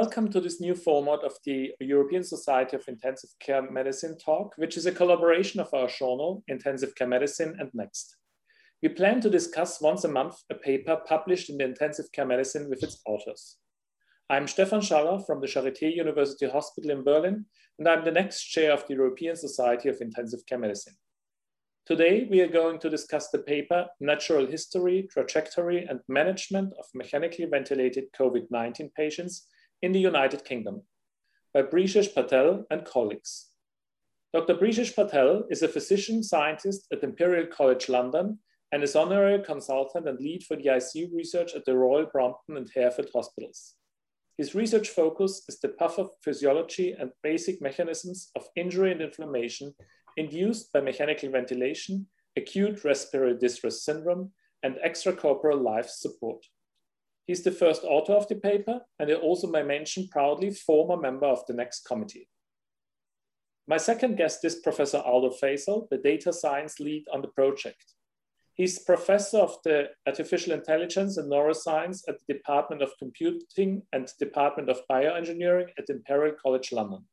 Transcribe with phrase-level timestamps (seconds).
[0.00, 4.76] welcome to this new format of the European Society of Intensive Care Medicine talk, which
[4.76, 8.14] is a collaboration of our journal, Intensive Care Medicine and Next.
[8.82, 12.68] We plan to discuss once a month a paper published in the Intensive Care Medicine
[12.68, 13.56] with its authors.
[14.28, 17.46] I'm Stefan Schaller from the Charité University Hospital in Berlin,
[17.78, 20.96] and I'm the next chair of the European Society of Intensive Care Medicine.
[21.86, 27.46] Today, we are going to discuss the paper Natural History, Trajectory and Management of Mechanically
[27.46, 29.46] Ventilated COVID-19 Patients
[29.82, 30.82] in the United Kingdom
[31.52, 33.50] by Brijesh Patel and colleagues.
[34.32, 34.54] Dr.
[34.54, 38.38] Brijesh Patel is a physician scientist at Imperial College London
[38.72, 42.70] and is honorary consultant and lead for the ICU research at the Royal Brompton and
[42.76, 43.74] Harefield Hospitals.
[44.36, 49.74] His research focus is the pathophysiology and basic mechanisms of injury and inflammation
[50.16, 52.06] induced by mechanical ventilation,
[52.36, 56.44] acute respiratory distress syndrome, and extracorporeal life support.
[57.26, 61.44] He's the first author of the paper, and also may mention proudly former member of
[61.46, 62.28] the next committee.
[63.66, 67.94] My second guest is Professor Aldo Faisal, the data science lead on the project.
[68.54, 74.70] He's professor of the artificial intelligence and neuroscience at the Department of Computing and Department
[74.70, 77.04] of Bioengineering at Imperial College London.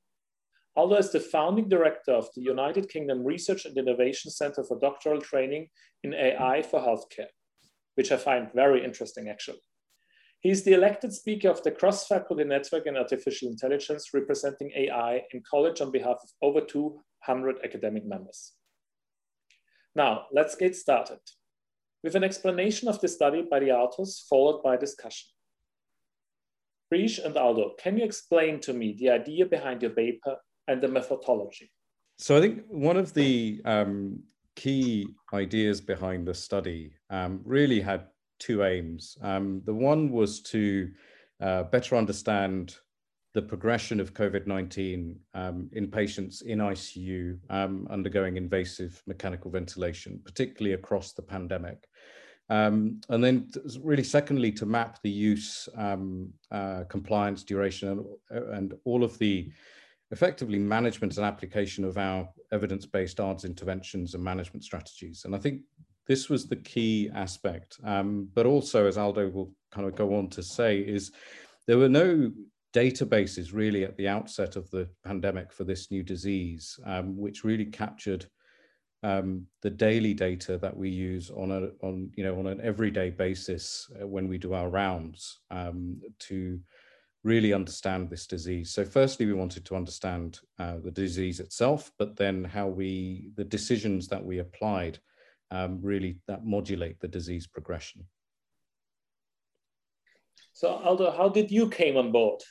[0.76, 5.22] Aldo is the founding director of the United Kingdom Research and Innovation Center for Doctoral
[5.22, 5.68] Training
[6.04, 7.32] in AI for Healthcare,
[7.96, 9.62] which I find very interesting actually.
[10.44, 15.42] He is the elected speaker of the Cross-Faculty Network in Artificial Intelligence representing AI in
[15.50, 18.52] college on behalf of over 200 academic members.
[19.96, 21.20] Now, let's get started
[22.04, 25.30] with an explanation of the study by the authors, followed by discussion.
[26.92, 30.36] Brish and Aldo, can you explain to me the idea behind your paper
[30.68, 31.72] and the methodology?
[32.18, 34.20] So I think one of the um,
[34.58, 38.08] key ideas behind the study um, really had
[38.44, 39.18] two aims.
[39.22, 40.92] Um, the one was to
[41.42, 42.76] uh, better understand
[43.34, 50.74] the progression of COVID-19 um, in patients in ICU um, undergoing invasive mechanical ventilation, particularly
[50.74, 51.88] across the pandemic.
[52.50, 53.50] Um, and then
[53.82, 57.90] really secondly, to map the use, um, uh, compliance, duration,
[58.30, 59.52] and, and all of the
[60.12, 65.26] effectively management and application of our evidence-based ARDS interventions and management strategies.
[65.26, 65.62] And I think
[66.08, 67.80] this was the key aspect.
[67.84, 71.12] Um, but also, as Aldo will kind of go on to say, is
[71.68, 72.32] there were no
[72.74, 77.66] databases really at the outset of the pandemic for this new disease, um, which really
[77.66, 78.26] captured
[79.04, 83.10] um, the daily data that we use on a on you know on an everyday
[83.10, 86.60] basis uh, when we do our rounds um, to
[87.24, 88.72] really understand this disease.
[88.72, 93.46] So firstly, we wanted to understand uh, the disease itself, but then how we, the
[93.46, 95.00] decisions that we applied
[95.54, 98.04] um, really that modulate the disease progression.
[100.52, 102.42] So Aldo, how did you came on board?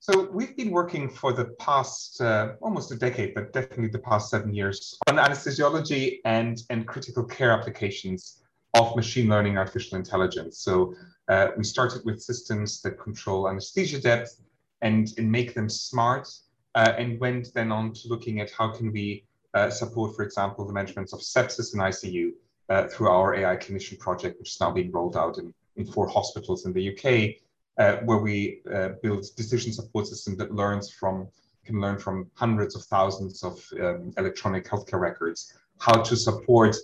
[0.00, 4.30] So we've been working for the past uh, almost a decade, but definitely the past
[4.30, 8.42] seven years on anesthesiology and, and critical care applications
[8.74, 10.60] of machine learning artificial intelligence.
[10.60, 10.94] So
[11.28, 14.40] uh, we started with systems that control anesthesia depth
[14.82, 16.28] and, and make them smart,
[16.76, 19.24] uh, and went then on to looking at how can we
[19.70, 22.32] support, for example, the management of sepsis in ICU
[22.68, 26.06] uh, through our AI clinician project, which is now being rolled out in, in four
[26.06, 27.36] hospitals in the UK,
[27.78, 31.28] uh, where we uh, build decision support system that learns from
[31.64, 36.74] can learn from hundreds of thousands of um, electronic healthcare records how to support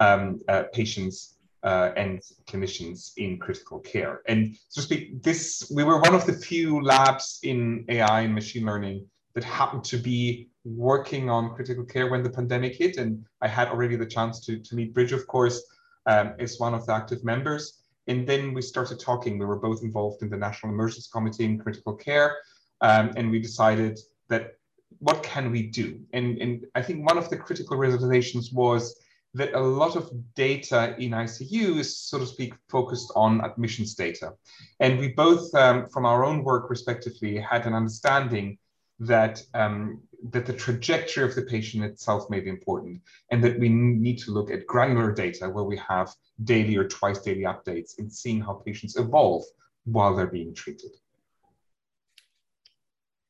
[0.00, 0.40] um,
[0.72, 4.22] patients uh, and clinicians in critical care.
[4.26, 8.34] And so to speak, this we were one of the few labs in AI and
[8.34, 12.96] machine learning that happened to be working on critical care when the pandemic hit.
[12.96, 15.62] And I had already the chance to, to meet Bridge, of course,
[16.06, 17.82] um, as one of the active members.
[18.06, 19.38] And then we started talking.
[19.38, 22.38] We were both involved in the National Emergency Committee in Critical Care.
[22.80, 23.98] Um, and we decided
[24.28, 24.54] that
[24.98, 26.00] what can we do?
[26.12, 29.00] And, and I think one of the critical realizations was
[29.34, 34.32] that a lot of data in ICU is, so to speak, focused on admissions data.
[34.80, 38.58] And we both, um, from our own work respectively, had an understanding
[39.00, 40.00] that, um,
[40.30, 43.00] that the trajectory of the patient itself may be important
[43.30, 46.14] and that we need to look at granular data where we have
[46.44, 49.42] daily or twice daily updates and seeing how patients evolve
[49.84, 50.90] while they're being treated.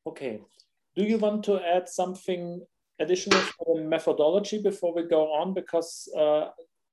[0.05, 0.41] Okay.
[0.95, 2.61] Do you want to add something
[2.99, 5.53] additional for the methodology before we go on?
[5.53, 6.49] Because uh,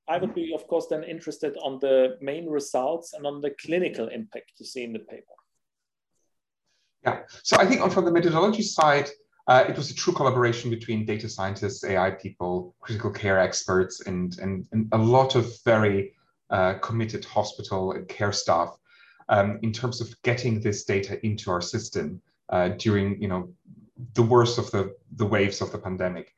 [0.09, 4.09] I would be, of course, then interested on the main results and on the clinical
[4.09, 5.35] impact you see in the paper.
[7.05, 9.09] Yeah, so I think on from the methodology side,
[9.47, 14.37] uh, it was a true collaboration between data scientists, AI people, critical care experts, and,
[14.39, 16.13] and, and a lot of very
[16.51, 18.77] uh, committed hospital and care staff.
[19.29, 23.53] um, in terms of getting this data into our system uh, during, you know,
[24.15, 26.35] the worst of the, the waves of the pandemic.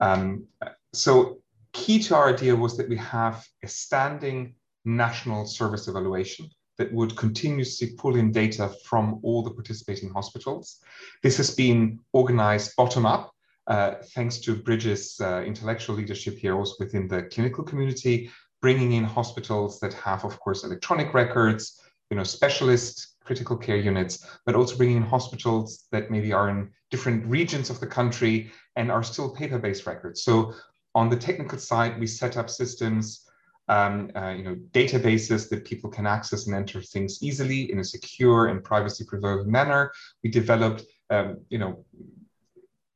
[0.00, 0.46] Um,
[0.92, 1.38] so
[1.72, 4.54] key to our idea was that we have a standing
[4.84, 6.50] national service evaluation
[6.82, 10.80] that would continuously pull in data from all the participating hospitals.
[11.22, 13.32] This has been organized bottom up,
[13.68, 19.04] uh, thanks to Bridges' uh, intellectual leadership here, also within the clinical community, bringing in
[19.04, 21.80] hospitals that have, of course, electronic records,
[22.10, 26.68] you know, specialist critical care units, but also bringing in hospitals that maybe are in
[26.90, 30.24] different regions of the country and are still paper-based records.
[30.24, 30.52] So
[30.96, 33.28] on the technical side, we set up systems
[33.68, 37.84] um, uh, you know, databases that people can access and enter things easily in a
[37.84, 39.92] secure and privacy preserving manner.
[40.22, 41.84] We developed, um, you know,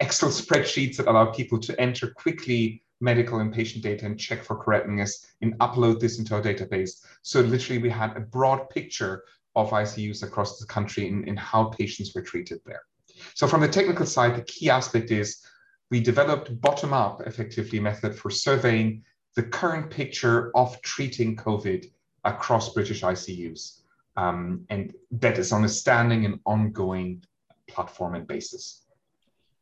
[0.01, 4.57] Excel spreadsheets that allow people to enter quickly medical and patient data and check for
[4.57, 7.05] correctness and upload this into our database.
[7.23, 9.25] So literally we had a broad picture
[9.55, 12.83] of ICUs across the country in, in how patients were treated there.
[13.35, 15.43] So from the technical side, the key aspect is
[15.91, 19.03] we developed bottom-up effectively method for surveying
[19.37, 21.91] the current picture of treating COVID
[22.25, 23.83] across British ICUs.
[24.17, 27.23] Um, and that is on a standing and ongoing
[27.69, 28.83] platform and basis.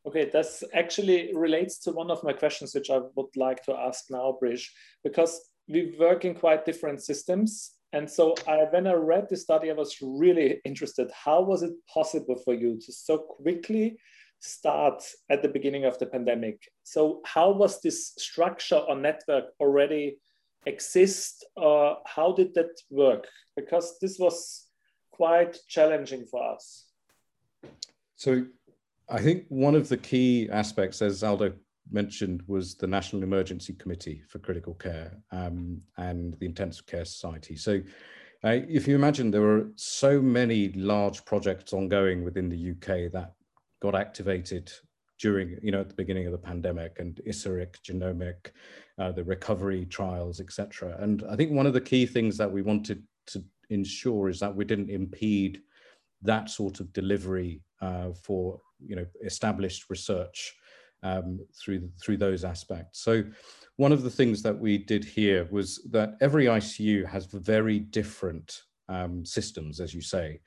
[0.07, 4.05] Okay, this actually relates to one of my questions, which I would like to ask
[4.11, 4.69] now, Brish,
[5.03, 7.73] because we work in quite different systems.
[7.93, 11.11] And so I, when I read the study, I was really interested.
[11.13, 13.97] How was it possible for you to so quickly
[14.41, 16.69] start at the beginning of the pandemic.
[16.83, 20.19] So how was this structure or network already
[20.67, 21.45] exist?
[21.57, 23.27] Or how did that work?
[23.57, 24.67] Because this was
[25.13, 26.87] quite challenging for us.
[28.17, 28.45] So
[29.09, 31.53] I think one of the key aspects, as Aldo
[31.91, 37.57] mentioned, was the National Emergency Committee for Critical Care um, and the Intensive Care Society.
[37.57, 37.81] So
[38.45, 43.33] uh, if you imagine there were so many large projects ongoing within the UK that
[43.85, 44.73] got activated
[45.21, 48.51] during, you know, at the beginning of the pandemic and ISARIC, GenOMICC,
[48.99, 50.97] uh, the recovery trials, etc.
[51.01, 54.57] And I think one of the key things that we wanted to ensure is that
[54.57, 55.61] we didn't impede
[56.23, 60.55] that sort of delivery uh, for, you know, established research
[61.03, 63.03] um, through through those aspects.
[63.03, 63.23] So
[63.77, 68.63] one of the things that we did here was that every ICU has very different
[68.89, 70.41] um, systems, as you say.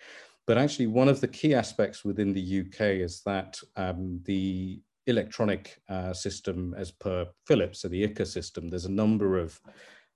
[0.47, 5.81] But actually, one of the key aspects within the UK is that um, the electronic
[5.89, 9.59] uh, system, as per Philips, so the ICA system, there's a number of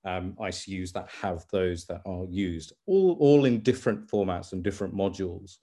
[0.04, 4.96] um, ICUs that have those that are used, all, all in different formats and different
[4.96, 5.58] modules.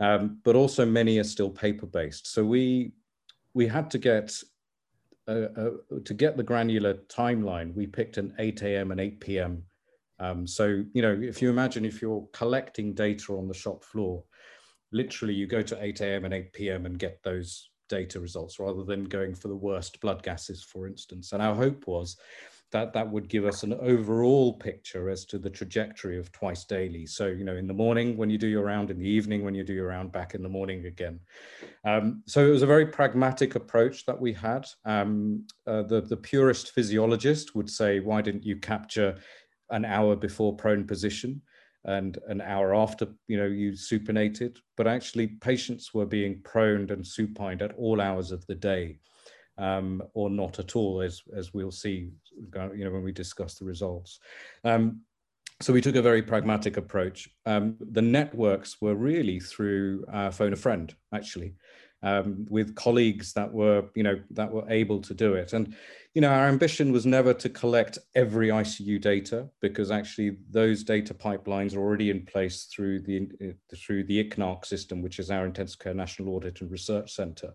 [0.00, 2.32] Um, but also many are still paper-based.
[2.32, 2.92] So we
[3.54, 4.32] we had to get
[5.26, 5.70] uh, uh,
[6.04, 7.74] to get the granular timeline.
[7.74, 8.92] We picked an 8 a.m.
[8.92, 9.64] and 8 p.m.
[10.20, 14.24] Um, so, you know, if you imagine if you're collecting data on the shop floor,
[14.92, 16.24] literally you go to 8 a.m.
[16.24, 16.86] and 8 p.m.
[16.86, 21.32] and get those data results rather than going for the worst blood gases, for instance.
[21.32, 22.16] And our hope was
[22.70, 27.06] that that would give us an overall picture as to the trajectory of twice daily.
[27.06, 29.54] So, you know, in the morning when you do your round, in the evening when
[29.54, 31.18] you do your round, back in the morning again.
[31.84, 34.66] Um, so it was a very pragmatic approach that we had.
[34.84, 39.16] Um, uh, the, the purist physiologist would say, why didn't you capture
[39.70, 41.40] an hour before prone position
[41.84, 47.06] and an hour after you know you supinated but actually patients were being proned and
[47.06, 48.98] supined at all hours of the day
[49.58, 53.64] um, or not at all as as we'll see you know when we discuss the
[53.64, 54.20] results.
[54.64, 55.00] Um,
[55.60, 57.28] so we took a very pragmatic approach.
[57.44, 61.54] Um, the networks were really through uh, phone a friend actually
[62.02, 65.52] um, with colleagues that were, you know, that were able to do it.
[65.52, 65.74] And,
[66.14, 71.12] you know, our ambition was never to collect every ICU data because actually those data
[71.14, 73.28] pipelines are already in place through the
[73.76, 77.54] through the ICNARC system, which is our Intensive Care National Audit and Research Centre.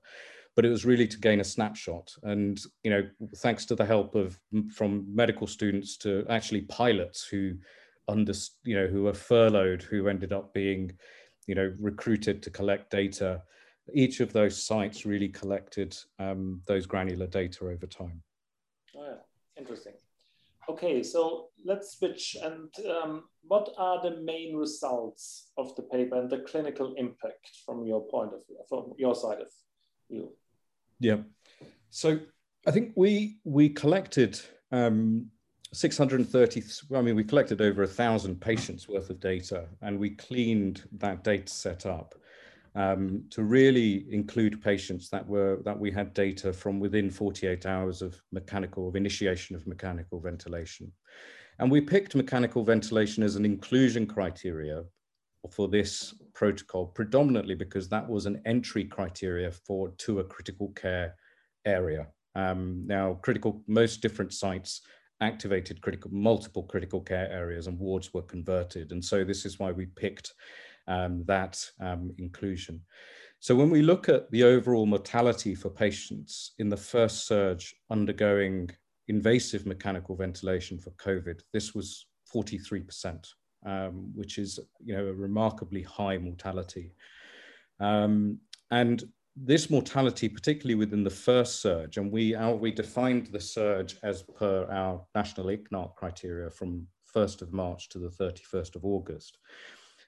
[0.55, 4.13] But it was really to gain a snapshot, and you know, thanks to the help
[4.13, 4.39] of
[4.71, 7.53] from medical students to actually pilots who
[8.07, 8.33] under
[8.63, 10.91] you know who were furloughed, who ended up being,
[11.47, 13.41] you know, recruited to collect data
[13.93, 18.21] each of those sites really collected um, those granular data over time.
[18.95, 19.15] Oh, yeah.
[19.57, 19.93] Interesting.
[20.69, 22.37] Okay, so let's switch.
[22.41, 27.85] And um, what are the main results of the paper and the clinical impact from
[27.85, 29.47] your point of view, from your side of
[30.09, 30.31] view?
[30.99, 31.17] Yeah.
[31.89, 32.19] So
[32.65, 34.39] I think we we collected
[34.71, 35.29] um,
[35.73, 36.63] 630.
[36.95, 41.23] I mean, we collected over a thousand patients worth of data, and we cleaned that
[41.23, 42.15] data set up
[42.75, 48.01] um, to really include patients that were that we had data from within 48 hours
[48.01, 50.91] of mechanical of initiation of mechanical ventilation.
[51.59, 54.83] And we picked mechanical ventilation as an inclusion criteria
[55.51, 61.15] for this protocol, predominantly because that was an entry criteria for to a critical care
[61.65, 62.07] area.
[62.35, 64.81] Um, now, critical most different sites
[65.21, 69.71] activated critical multiple critical care areas and wards were converted, and so this is why
[69.71, 70.33] we picked
[70.87, 72.81] um, that um, inclusion.
[73.39, 78.69] So when we look at the overall mortality for patients in the first surge undergoing
[79.09, 83.27] invasive mechanical ventilation for COVID, this was 43%,
[83.65, 86.93] um, which is you know a remarkably high mortality.
[87.79, 88.39] Um,
[88.71, 89.03] and
[89.35, 94.23] this mortality, particularly within the first surge, and we our, we defined the surge as
[94.23, 99.37] per our national ICNARC criteria from 1st of March to the 31st of August.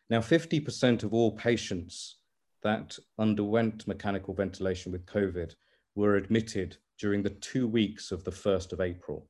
[0.09, 2.17] Now, 50% of all patients
[2.63, 5.53] that underwent mechanical ventilation with COVID
[5.95, 9.27] were admitted during the two weeks of the 1st of April.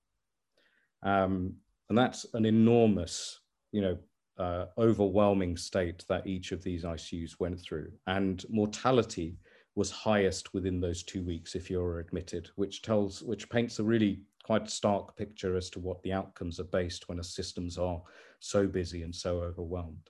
[1.04, 1.56] Um,
[1.90, 3.40] and that's an enormous,
[3.72, 3.98] you know,
[4.38, 7.92] uh, overwhelming state that each of these ICUs went through.
[8.08, 9.38] And mortality
[9.76, 14.22] was highest within those two weeks if you're admitted, which tells, which paints a really
[14.44, 18.02] quite stark picture as to what the outcomes are based when the systems are
[18.40, 20.10] so busy and so overwhelmed.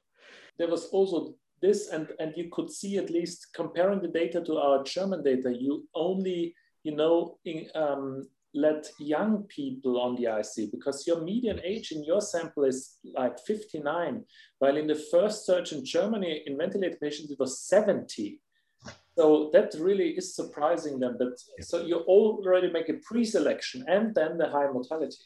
[0.57, 4.57] There was also this, and, and you could see at least comparing the data to
[4.57, 10.71] our German data, you only, you know, in, um, let young people on the IC
[10.71, 14.23] because your median age in your sample is like 59,
[14.59, 18.39] while in the first search in Germany in ventilated patients it was 70.
[19.17, 21.17] So that really is surprising them.
[21.19, 25.17] But so you already make a pre-selection and then the high mortality.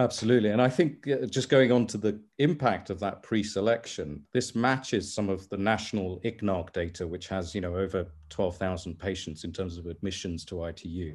[0.00, 0.48] Absolutely.
[0.48, 5.14] And I think uh, just going on to the impact of that pre-selection, this matches
[5.14, 9.76] some of the national ICNARC data, which has, you know, over 12,000 patients in terms
[9.76, 11.14] of admissions to ITU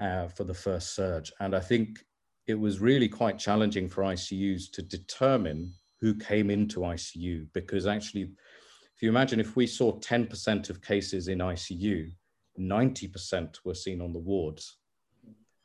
[0.00, 1.30] uh, for the first surge.
[1.40, 2.06] And I think
[2.46, 8.22] it was really quite challenging for ICUs to determine who came into ICU because actually,
[8.22, 12.10] if you imagine if we saw 10% of cases in ICU,
[12.58, 14.78] 90% were seen on the wards.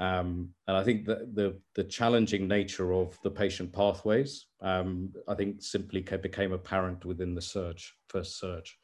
[0.02, 5.36] Um, and I think that the, the challenging nature of the patient pathways, um, I
[5.36, 8.78] think simply became apparent within the search, first search.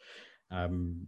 [0.52, 1.08] Um,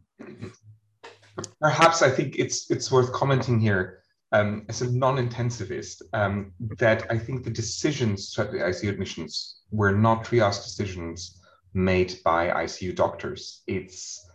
[1.61, 4.01] Perhaps I think it's it's worth commenting here
[4.31, 9.91] um, as a non-intensivist, um, that I think the decisions to the ICU admissions were
[9.91, 11.39] not triage decisions
[11.73, 13.63] made by ICU doctors.
[13.67, 14.25] It's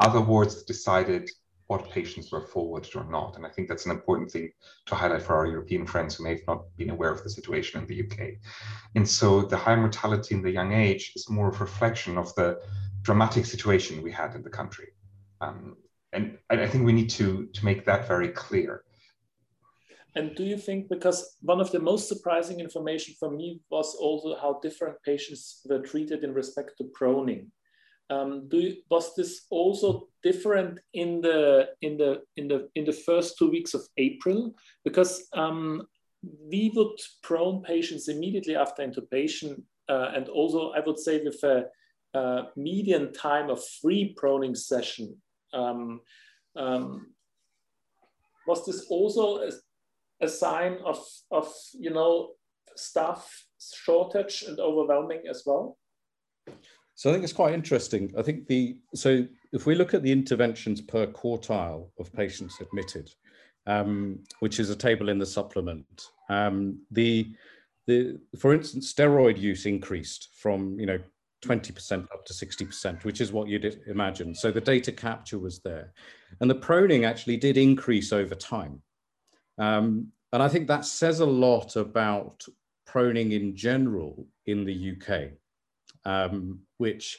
[0.00, 1.30] other wards decided
[1.68, 3.36] what patients were forwarded or not.
[3.36, 4.50] And I think that's an important thing
[4.86, 7.80] to highlight for our European friends who may have not been aware of the situation
[7.80, 8.38] in the UK.
[8.96, 12.34] And so the high mortality in the young age is more of a reflection of
[12.34, 12.58] the
[13.02, 14.88] dramatic situation we had in the country.
[15.42, 15.76] Um,
[16.14, 18.82] and I, I think we need to, to make that very clear.
[20.14, 24.36] And do you think, because one of the most surprising information for me was also
[24.40, 27.48] how different patients were treated in respect to proning.
[28.10, 32.92] Um, do you, was this also different in the in the in the in the
[32.92, 34.54] first two weeks of April?
[34.84, 35.86] Because um,
[36.22, 41.66] we would prone patients immediately after intubation, uh, and also I would say with a,
[42.56, 45.14] median time of free proning session.
[45.52, 46.00] Um,
[46.56, 47.14] um
[48.46, 49.50] was this also a,
[50.22, 50.98] a sign of
[51.30, 52.30] of you know
[52.74, 55.78] staff shortage and overwhelming as well?
[56.98, 58.12] So I think it's quite interesting.
[58.18, 63.08] I think the so if we look at the interventions per quartile of patients admitted,
[63.68, 67.32] um, which is a table in the supplement, um, the
[67.86, 70.98] the for instance steroid use increased from you know
[71.44, 74.34] 20% up to 60%, which is what you'd imagine.
[74.34, 75.92] So the data capture was there.
[76.40, 78.82] And the proning actually did increase over time.
[79.56, 82.44] Um, and I think that says a lot about
[82.88, 85.38] proning in general in the UK
[86.04, 87.18] um, which,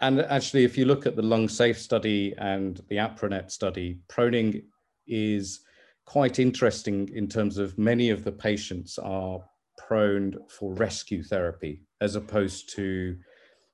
[0.00, 4.64] and actually, if you look at the lung safe study and the APRONET study, proning
[5.06, 5.60] is
[6.04, 9.40] quite interesting in terms of many of the patients are
[9.76, 13.16] prone for rescue therapy as opposed to,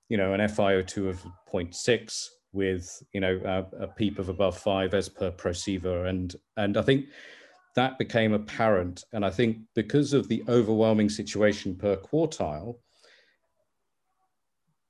[0.08, 1.22] you know, an FiO2 of
[1.52, 6.08] 0.6 with, you know, a, a PEEP of above five as per PROSEVA.
[6.08, 7.06] And, and I think
[7.74, 9.04] that became apparent.
[9.12, 12.76] And I think because of the overwhelming situation per quartile,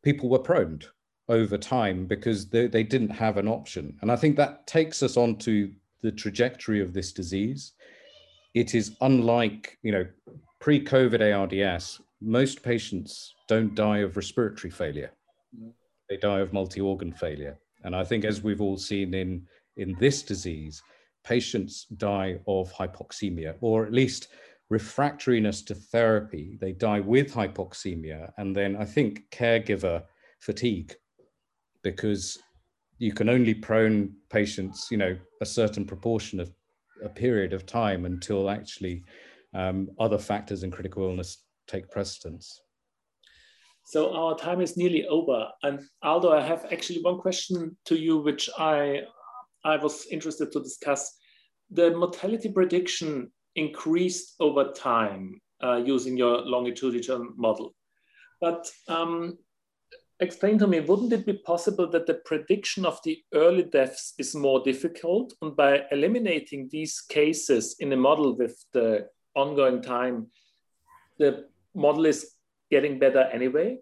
[0.03, 0.87] people were proned
[1.29, 3.97] over time because they, they didn't have an option.
[4.03, 5.71] And I think that takes us on to
[6.03, 7.73] the trajectory of this disease.
[8.55, 10.07] It is unlike, you know,
[10.61, 15.13] pre-COVID ARDS, most patients don't die of respiratory failure.
[16.09, 17.59] They die of multi-organ failure.
[17.85, 20.83] And I think as we've all seen in, in this disease,
[21.25, 24.29] patients die of hypoxemia, or at least
[24.73, 26.57] refractoriness to therapy.
[26.61, 28.33] They die with hypoxemia.
[28.39, 30.03] And then I think caregiver
[30.41, 30.95] fatigue
[31.83, 32.39] because
[32.99, 36.51] you can only prone patients, you know, a certain proportion of
[37.05, 39.05] a period of time until actually
[39.55, 42.61] um, other factors in critical illness take precedence.
[43.85, 45.49] So our time is nearly over.
[45.65, 49.01] And Aldo, I have actually one question to you, which I,
[49.65, 51.13] I was interested to discuss.
[51.71, 57.75] The mortality prediction increased over time uh, using your longitudinal model.
[58.41, 59.39] But um,
[60.21, 64.35] explain to me, wouldn't it be possible that the prediction of the early deaths is
[64.35, 65.35] more difficult?
[65.43, 70.29] And by eliminating these cases in a model with the ongoing time,
[71.19, 72.33] the model is
[72.71, 73.79] getting better anyway?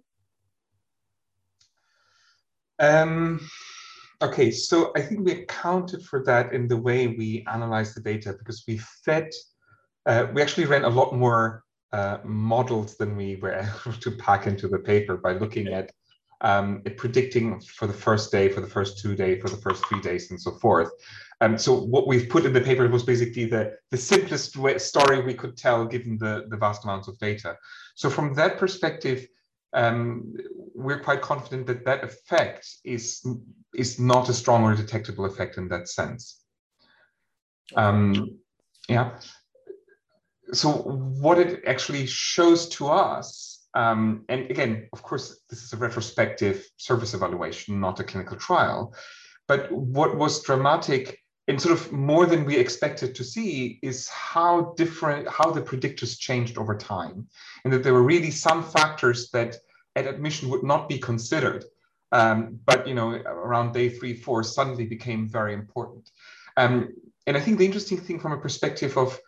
[2.81, 3.41] Um,
[4.23, 8.35] okay, so I think we accounted for that in the way we analyzed the data
[8.39, 9.31] because we fed,
[10.07, 14.47] uh, we actually ran a lot more uh, models than we were able to pack
[14.47, 15.91] into the paper by looking at
[16.43, 20.01] um, predicting for the first day, for the first two days, for the first three
[20.01, 20.91] days, and so forth.
[21.43, 25.23] Um, so what we've put in the paper was basically the, the simplest way, story
[25.23, 27.57] we could tell given the, the vast amounts of data.
[27.95, 29.27] So from that perspective,
[29.73, 30.35] um,
[30.75, 33.27] we're quite confident that that effect is,
[33.75, 36.43] is not a strong or detectable effect in that sense.
[37.77, 38.39] Um,
[38.89, 39.21] yeah.
[40.53, 45.77] So what it actually shows to us um, and again, of course, this is a
[45.77, 48.95] retrospective service evaluation, not a clinical trial.
[49.47, 54.75] But what was dramatic and sort of more than we expected to see is how
[54.77, 57.27] different, how the predictors changed over time.
[57.65, 59.57] And that there were really some factors that
[59.97, 61.65] at admission would not be considered.
[62.13, 66.11] Um, but you know, around day three, four, suddenly became very important.
[66.57, 66.93] Um,
[67.27, 69.19] and I think the interesting thing from a perspective of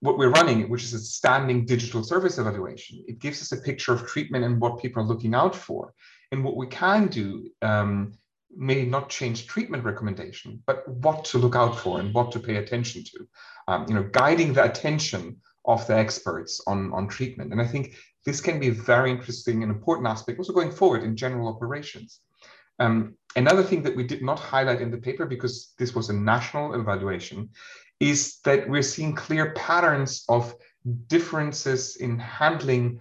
[0.00, 3.92] what we're running, which is a standing digital service evaluation, it gives us a picture
[3.92, 5.92] of treatment and what people are looking out for.
[6.30, 8.12] And what we can do um,
[8.54, 12.56] may not change treatment recommendation, but what to look out for and what to pay
[12.56, 13.28] attention to.
[13.66, 17.52] Um, you know, guiding the attention of the experts on, on treatment.
[17.52, 21.02] And I think this can be a very interesting and important aspect also going forward
[21.02, 22.20] in general operations.
[22.78, 26.12] Um, another thing that we did not highlight in the paper because this was a
[26.12, 27.50] national evaluation
[28.00, 30.54] is that we're seeing clear patterns of
[31.08, 33.00] differences in handling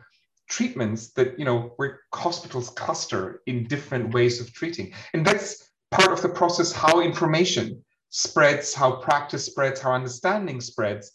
[0.50, 4.94] treatments that you know where hospitals cluster in different ways of treating.
[5.14, 11.12] And that's part of the process how information spreads how practice spreads how understanding spreads.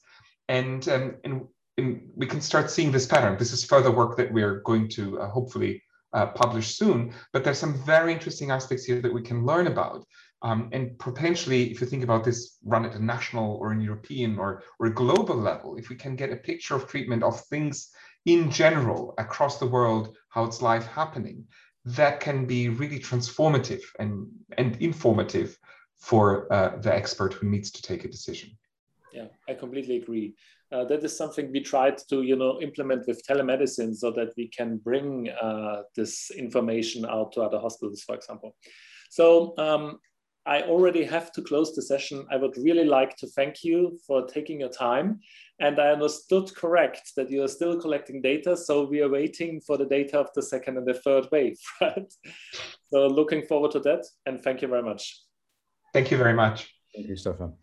[0.48, 1.46] And um, and,
[1.78, 3.38] and we can start seeing this pattern.
[3.38, 7.58] This is further work that we're going to uh, hopefully uh, publish soon but there's
[7.58, 10.04] some very interesting aspects here that we can learn about
[10.42, 14.38] um, and potentially, if you think about this run at a national or an European
[14.38, 17.90] or, or global level, if we can get a picture of treatment of things
[18.26, 21.44] in general across the world, how it's life happening,
[21.84, 24.26] that can be really transformative and,
[24.58, 25.56] and informative
[25.98, 28.50] for uh, the expert who needs to take a decision.
[29.12, 30.34] Yeah, I completely agree.
[30.72, 34.48] Uh, that is something we tried to, you know, implement with telemedicine so that we
[34.48, 38.56] can bring uh, this information out to other hospitals, for example.
[39.10, 39.98] So um,
[40.46, 42.26] I already have to close the session.
[42.30, 45.20] I would really like to thank you for taking your time.
[45.60, 48.56] And I understood correct that you are still collecting data.
[48.56, 52.12] So we are waiting for the data of the second and the third wave, right?
[52.88, 54.04] So looking forward to that.
[54.26, 55.22] And thank you very much.
[55.92, 56.74] Thank you very much.
[56.94, 57.54] Thank you, Stefan.